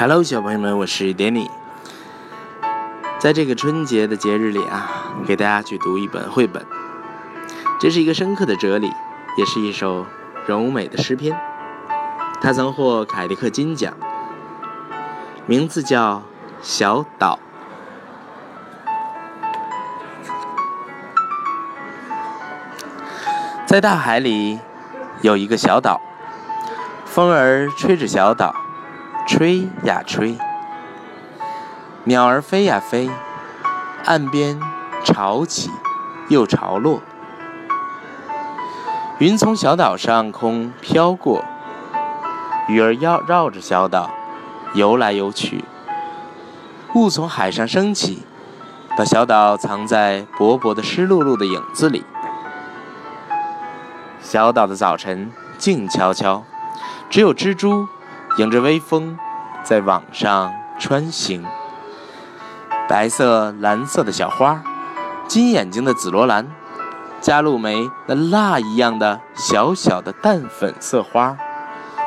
[0.00, 1.50] Hello，小朋友们，我是 Danny。
[3.18, 4.90] 在这个春节的节日里啊，
[5.26, 6.64] 给大家去读一本绘本。
[7.78, 8.90] 这是一个深刻的哲理，
[9.36, 10.06] 也是一首
[10.46, 11.38] 柔美的诗篇。
[12.40, 13.92] 它曾获凯迪克金奖，
[15.44, 16.14] 名字叫
[16.62, 17.38] 《小岛》。
[23.66, 24.58] 在大海里
[25.20, 26.00] 有一个小岛，
[27.04, 28.54] 风儿吹着小岛，
[29.26, 30.36] 吹呀吹；
[32.04, 33.08] 鸟儿飞呀飞，
[34.04, 34.58] 岸边
[35.04, 35.70] 潮起
[36.28, 37.00] 又潮落。
[39.18, 41.44] 云从小岛上空飘过，
[42.68, 44.10] 鱼儿绕绕着小岛
[44.74, 45.64] 游来游去。
[46.94, 48.24] 雾从海上升起，
[48.96, 52.04] 把小岛藏在薄薄的湿漉漉的影子里。
[54.20, 56.42] 小岛的早晨静悄悄，
[57.08, 57.86] 只有蜘蛛
[58.38, 59.18] 迎着微风
[59.62, 61.44] 在网上穿行。
[62.88, 64.62] 白色、蓝色的小花，
[65.28, 66.48] 金眼睛的紫罗兰，
[67.20, 71.36] 加露梅那蜡一样的小小的淡粉色花，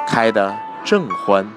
[0.08, 1.47] 开得正欢。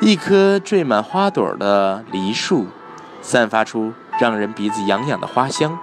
[0.00, 2.68] 一棵缀满花朵的梨树，
[3.20, 5.78] 散发出让人鼻子痒痒的花香。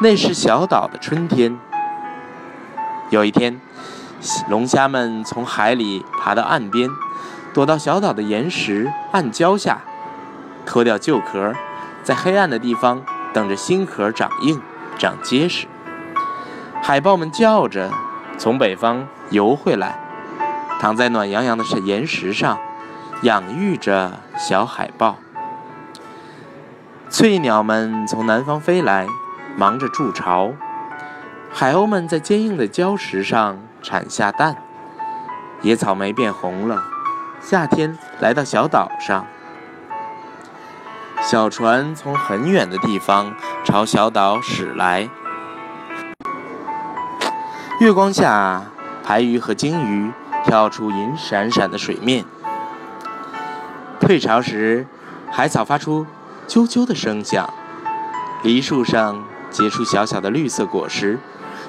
[0.00, 1.58] 那是小岛的春天。
[3.10, 3.60] 有一天，
[4.48, 6.90] 龙虾们从海里爬到岸边，
[7.54, 9.80] 躲到小岛的岩石暗礁下，
[10.66, 11.54] 脱掉旧壳，
[12.02, 13.02] 在黑暗的地方
[13.32, 14.60] 等着新壳长硬、
[14.98, 15.66] 长结实。
[16.82, 17.90] 海豹们叫着
[18.36, 19.98] 从北方游回来，
[20.80, 22.58] 躺在暖洋洋的岩石上，
[23.22, 25.16] 养育着小海豹。
[27.08, 29.06] 翠鸟们从南方飞来，
[29.56, 30.52] 忙着筑巢。
[31.60, 34.62] 海鸥们在坚硬的礁石上产下蛋，
[35.60, 36.84] 野草莓变红了。
[37.40, 39.26] 夏天来到小岛上，
[41.20, 45.08] 小船从很远的地方朝小岛驶来。
[47.80, 48.62] 月光下，
[49.02, 50.12] 排鱼和鲸鱼
[50.44, 52.24] 跳出银闪闪的水面。
[53.98, 54.86] 退潮时，
[55.28, 56.06] 海草发出
[56.46, 57.52] 啾啾的声响，
[58.44, 61.18] 梨树上结出小小的绿色果实。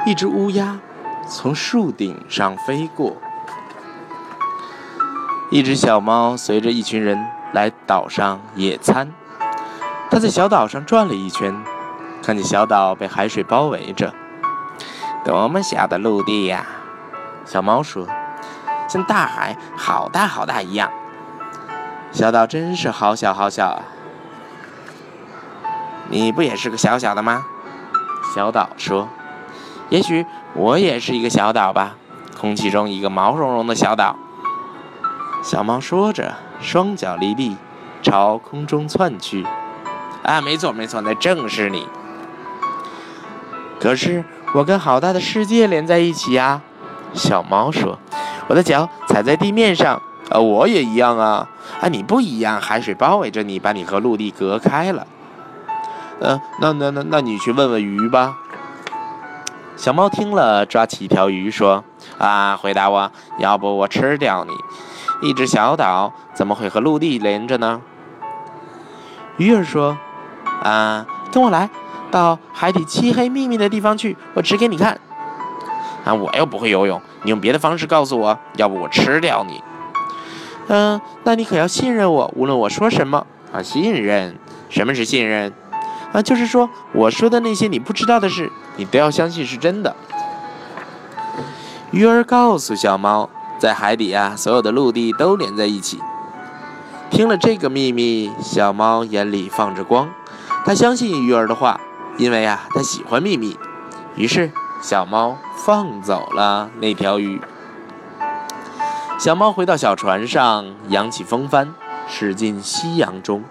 [0.05, 0.79] 一只乌鸦
[1.27, 3.17] 从树顶上飞过，
[5.51, 9.11] 一只小猫随着一群人来岛上野餐。
[10.09, 11.53] 它在小岛上转了一圈，
[12.23, 14.13] 看见小岛被海水包围着，
[15.25, 16.65] 多么小的陆地呀！
[17.45, 18.07] 小猫说
[18.87, 20.89] ：“像大海好大好大一样。”
[22.11, 23.83] 小岛真是好小好小啊！
[26.09, 27.45] 你不也是个小小的吗？
[28.33, 29.07] 小岛说。
[29.89, 31.95] 也许我也是一个小岛吧，
[32.39, 34.15] 空气中一个毛茸茸的小岛。
[35.41, 37.57] 小猫说着，双脚离地，
[38.03, 39.47] 朝空中窜去。
[40.21, 41.87] 啊，没错没错，那正是你。
[43.79, 44.23] 可是
[44.53, 46.61] 我跟好大的世界连在一起呀，
[47.13, 47.97] 小猫说。
[48.47, 51.47] 我的脚踩在地面上，呃，我也一样啊。
[51.81, 55.07] 啊，你不一样，海水包围着你，把你和陆地隔开了。
[56.21, 58.37] 嗯，那那那那你去问问鱼吧。
[59.75, 61.81] 小猫听了，抓起一条鱼说
[62.19, 64.51] ：“啊，回答我，要不我吃掉你！
[65.29, 67.81] 一只小岛怎么会和陆地连着呢？”
[69.37, 69.97] 鱼儿说
[70.61, 71.69] ：“啊，跟我来，
[72.11, 74.99] 到海底漆黑密密的地方去，我指给你看。
[76.03, 79.63] 啊，我又不会游泳，你用别的方式告诉我，要不我吃掉你。
[80.67, 83.25] 嗯，那你可要信任我，无论我说什么。
[83.53, 84.37] 啊，信任？
[84.67, 85.53] 什么是信任？”
[86.11, 89.95] 啊，就是说，我说的那些你不知道的事，你都要相信是真的。
[91.91, 95.99] 鱼儿告诉小猫，在海底啊，所有的陆地都连在一起。
[97.11, 100.09] 听了这个秘密，小猫眼里放着光，
[100.65, 101.79] 它相信鱼儿的话，
[102.17, 103.57] 因为啊，它喜欢秘密。
[104.15, 107.41] 于是，小猫放走了那条鱼。
[109.19, 111.73] 小猫回到小船上，扬起风帆，
[112.07, 113.43] 驶进夕阳中。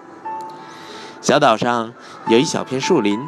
[1.21, 1.93] 小岛上
[2.27, 3.19] 有一小片树林，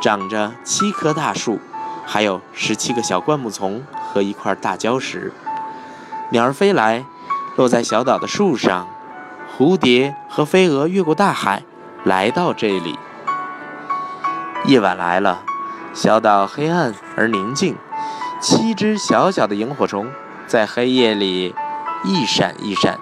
[0.00, 1.58] 长着七棵大树，
[2.06, 5.32] 还有十七个小灌木丛和一块大礁石。
[6.30, 7.04] 鸟儿飞来，
[7.56, 8.86] 落在小岛的树上；
[9.56, 11.64] 蝴蝶和飞蛾越过大海，
[12.04, 12.96] 来到这里。
[14.66, 15.42] 夜晚来了，
[15.92, 17.76] 小岛黑暗而宁静，
[18.40, 20.08] 七只小小的萤火虫
[20.46, 21.56] 在黑夜里
[22.04, 23.00] 一闪一闪。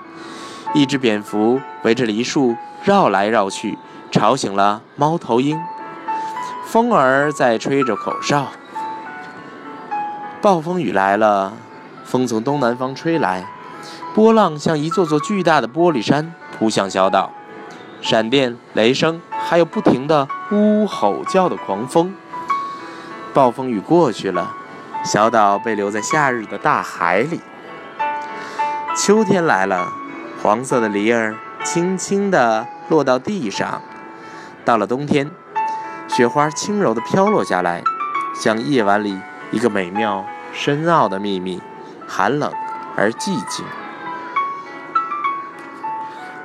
[0.73, 3.77] 一只蝙蝠围着梨树绕来绕去。
[4.11, 5.59] 吵醒了猫头鹰，
[6.67, 8.49] 风儿在吹着口哨。
[10.43, 11.53] 暴风雨来了，
[12.05, 13.47] 风从东南方吹来，
[14.15, 17.31] 波浪像一座座巨大的玻璃山扑向小岛，
[18.03, 22.15] 闪电、雷声，还有不停的呜呜吼叫的狂风。
[23.33, 24.55] 暴风雨过去了，
[25.05, 27.41] 小岛被留在夏日的大海里。
[28.97, 29.93] 秋天来了，
[30.43, 33.81] 黄色的梨儿轻轻地落到地上。
[34.65, 35.31] 到了冬天，
[36.09, 37.83] 雪花轻柔地飘落下来，
[38.35, 39.19] 像夜晚里
[39.51, 41.61] 一个美妙深奥的秘密，
[42.07, 42.53] 寒冷
[42.97, 43.65] 而寂静。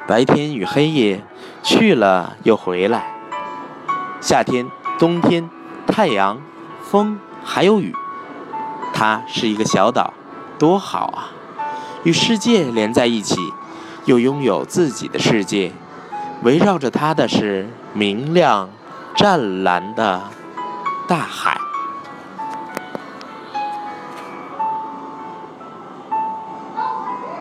[0.07, 1.23] 白天与黑夜
[1.63, 3.11] 去了又回来，
[4.21, 4.69] 夏天、
[4.99, 5.49] 冬天，
[5.87, 6.39] 太阳、
[6.83, 7.93] 风还有雨，
[8.93, 10.13] 它是一个小岛，
[10.57, 11.31] 多好啊！
[12.03, 13.35] 与世界连在一起，
[14.05, 15.73] 又拥有自己的世界。
[16.45, 18.69] 围绕着它的是明亮、
[19.15, 20.21] 湛蓝的
[21.07, 21.64] 大海。